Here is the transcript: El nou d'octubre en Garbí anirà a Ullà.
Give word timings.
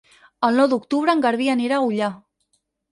El 0.47 0.57
nou 0.61 0.69
d'octubre 0.71 1.15
en 1.15 1.23
Garbí 1.27 1.53
anirà 1.57 1.79
a 1.81 1.87
Ullà. 1.91 2.13